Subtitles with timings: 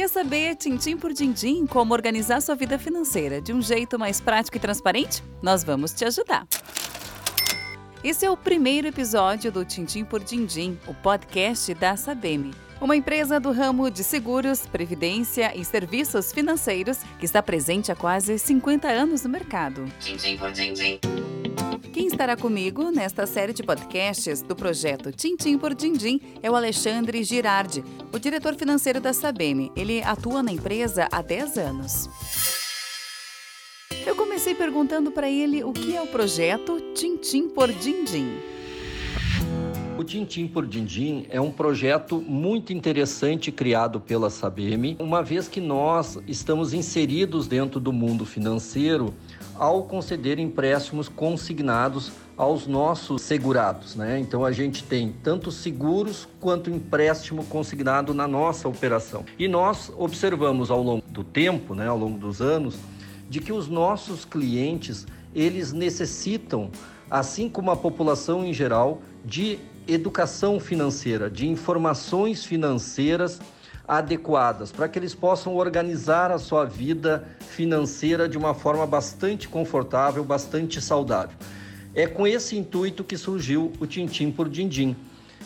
[0.00, 4.56] Quer saber, tintim por dindim, como organizar sua vida financeira de um jeito mais prático
[4.56, 5.22] e transparente?
[5.42, 6.46] Nós vamos te ajudar.
[8.02, 12.50] Esse é o primeiro episódio do Tintim por Dindim, o podcast da Sabem,
[12.80, 18.38] uma empresa do ramo de seguros, previdência e serviços financeiros que está presente há quase
[18.38, 19.84] 50 anos no mercado.
[20.00, 20.98] Tintim por Dindim.
[22.20, 27.82] Estará comigo nesta série de podcasts do projeto Tintim por Dindim é o Alexandre Girardi,
[28.12, 29.72] o diretor financeiro da Sabem.
[29.74, 32.10] Ele atua na empresa há 10 anos.
[34.06, 38.38] Eu comecei perguntando para ele o que é o projeto Tintim por Dindim.
[40.00, 45.60] O Tintim por Dindim é um projeto muito interessante criado pela Sabem, uma vez que
[45.60, 49.12] nós estamos inseridos dentro do mundo financeiro
[49.56, 54.18] ao conceder empréstimos consignados aos nossos segurados, né?
[54.18, 59.22] Então a gente tem tanto seguros quanto empréstimo consignado na nossa operação.
[59.38, 62.78] E nós observamos ao longo do tempo, né, ao longo dos anos,
[63.28, 66.70] de que os nossos clientes, eles necessitam,
[67.10, 69.58] assim como a população em geral, de
[69.88, 73.40] educação financeira, de informações financeiras
[73.88, 80.22] adequadas, para que eles possam organizar a sua vida financeira de uma forma bastante confortável,
[80.24, 81.36] bastante saudável.
[81.92, 84.94] É com esse intuito que surgiu o Tintim por Dindim.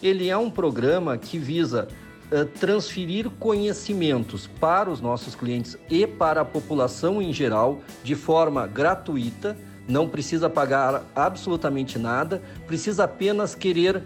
[0.00, 1.88] Ele é um programa que visa
[2.30, 8.68] eh, transferir conhecimentos para os nossos clientes e para a população em geral de forma
[8.68, 9.56] gratuita,
[9.88, 14.02] não precisa pagar absolutamente nada, precisa apenas querer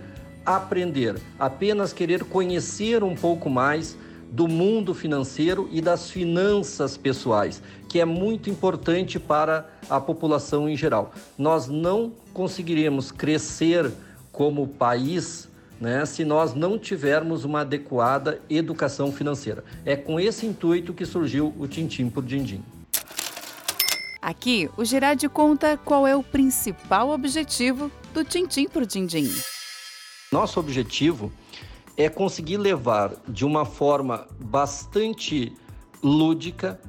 [0.46, 3.96] aprender, apenas querer conhecer um pouco mais
[4.30, 10.76] do mundo financeiro e das finanças pessoais, que é muito importante para a população em
[10.76, 11.12] geral.
[11.36, 13.92] Nós não conseguiremos crescer
[14.32, 19.64] como país né, se nós não tivermos uma adequada educação financeira.
[19.84, 22.62] É com esse intuito que surgiu o Tintim por Dindim.
[24.32, 29.30] Aqui, o Girardi conta qual é o principal objetivo do Tintim por Dindim.
[30.32, 31.30] Nosso objetivo
[31.98, 35.52] é conseguir levar de uma forma bastante
[36.02, 36.80] lúdica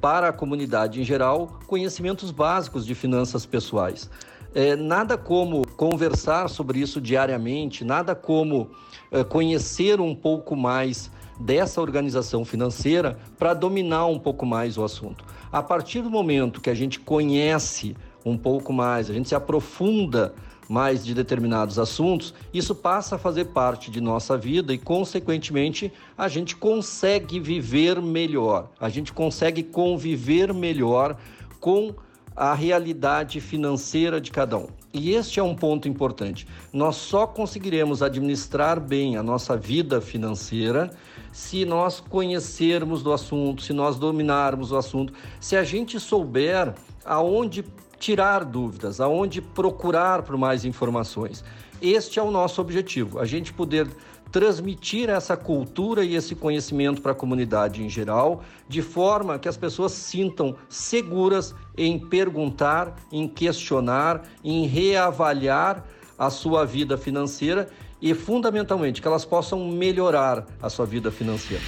[0.00, 4.08] para a comunidade em geral conhecimentos básicos de finanças pessoais.
[4.54, 8.70] É, nada como conversar sobre isso diariamente, nada como
[9.10, 15.24] é, conhecer um pouco mais dessa organização financeira para dominar um pouco mais o assunto.
[15.52, 20.34] A partir do momento que a gente conhece um pouco mais, a gente se aprofunda
[20.68, 26.26] mais de determinados assuntos, isso passa a fazer parte de nossa vida e, consequentemente, a
[26.28, 31.16] gente consegue viver melhor, a gente consegue conviver melhor
[31.60, 31.94] com
[32.34, 34.68] a realidade financeira de cada um.
[34.94, 36.46] E este é um ponto importante.
[36.72, 40.88] Nós só conseguiremos administrar bem a nossa vida financeira
[41.32, 46.72] se nós conhecermos do assunto, se nós dominarmos o assunto, se a gente souber
[47.04, 47.64] aonde
[47.98, 51.42] tirar dúvidas, aonde procurar por mais informações.
[51.82, 53.88] Este é o nosso objetivo, a gente poder
[54.34, 59.56] transmitir essa cultura e esse conhecimento para a comunidade em geral, de forma que as
[59.56, 65.84] pessoas se sintam seguras em perguntar, em questionar, em reavaliar
[66.18, 67.70] a sua vida financeira
[68.02, 71.62] e, fundamentalmente, que elas possam melhorar a sua vida financeira.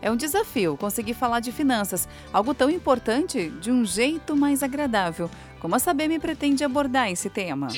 [0.00, 5.30] É um desafio conseguir falar de finanças, algo tão importante, de um jeito mais agradável.
[5.60, 7.68] Como a Sabem pretende abordar esse tema?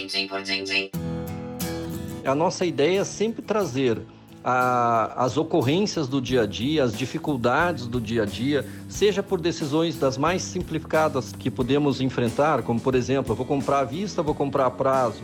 [2.28, 4.02] A nossa ideia é sempre trazer
[4.44, 9.40] a, as ocorrências do dia a dia, as dificuldades do dia a dia, seja por
[9.40, 14.34] decisões das mais simplificadas que podemos enfrentar, como por exemplo, vou comprar à vista, vou
[14.34, 15.22] comprar a prazo,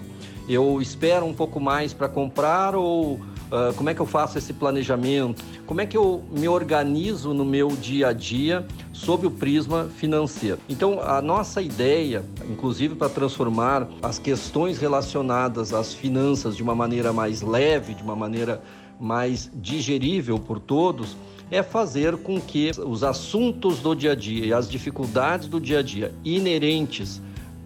[0.48, 4.52] eu espero um pouco mais para comprar ou Uh, como é que eu faço esse
[4.54, 5.44] planejamento?
[5.66, 10.58] Como é que eu me organizo no meu dia a dia sob o prisma financeiro?
[10.68, 17.12] Então, a nossa ideia, inclusive para transformar as questões relacionadas às finanças de uma maneira
[17.12, 18.62] mais leve, de uma maneira
[18.98, 21.16] mais digerível por todos,
[21.50, 25.80] é fazer com que os assuntos do dia a dia e as dificuldades do dia
[25.80, 27.20] a dia inerentes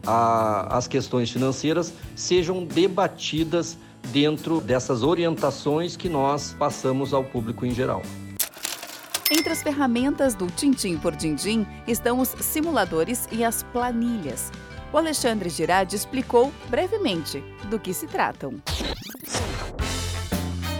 [0.04, 3.78] às questões financeiras sejam debatidas
[4.10, 8.02] dentro dessas orientações que nós passamos ao público em geral.
[9.30, 14.50] Entre as ferramentas do Tintim por Dindim estão os simuladores e as planilhas.
[14.90, 18.54] O Alexandre Girardi explicou brevemente do que se tratam.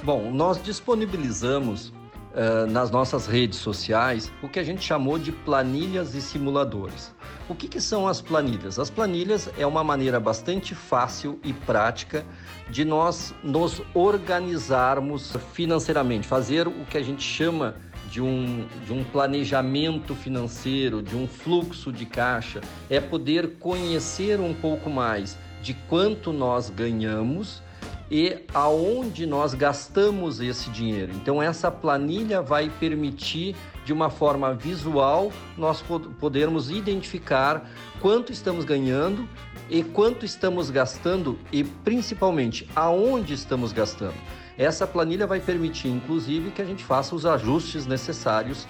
[0.03, 6.15] Bom, nós disponibilizamos uh, nas nossas redes sociais o que a gente chamou de planilhas
[6.15, 7.15] e simuladores.
[7.51, 8.79] O que, que são as planilhas?
[8.79, 12.25] As planilhas é uma maneira bastante fácil e prática
[12.71, 17.77] de nós nos organizarmos financeiramente, fazer o que a gente chama
[18.11, 24.55] de um, de um planejamento financeiro, de um fluxo de caixa, é poder conhecer um
[24.55, 27.63] pouco mais de quanto nós ganhamos
[28.11, 31.13] e aonde nós gastamos esse dinheiro.
[31.15, 35.83] Então essa planilha vai permitir de uma forma visual nós
[36.21, 37.69] podermos identificar
[38.01, 39.29] quanto estamos ganhando
[39.69, 44.15] e quanto estamos gastando e principalmente aonde estamos gastando.
[44.57, 48.67] Essa planilha vai permitir inclusive que a gente faça os ajustes necessários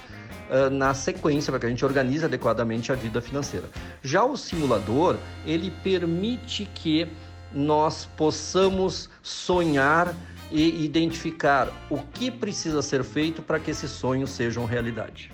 [0.51, 3.69] uh, na sequência para que a gente organize adequadamente a vida financeira.
[4.03, 5.17] Já o simulador,
[5.47, 7.09] ele permite que
[7.53, 10.15] nós possamos sonhar
[10.51, 15.31] e identificar o que precisa ser feito para que esses sonhos sejam realidade.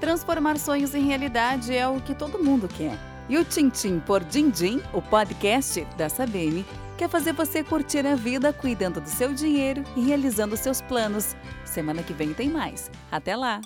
[0.00, 3.13] Transformar sonhos em realidade é o que todo mundo quer.
[3.28, 6.64] E o Tintim por Dindim, o podcast da Sabine,
[6.96, 11.34] quer fazer você curtir a vida cuidando do seu dinheiro e realizando seus planos.
[11.64, 12.90] Semana que vem tem mais.
[13.10, 13.60] Até lá!